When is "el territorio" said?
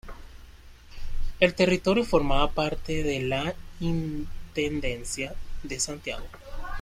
1.39-2.03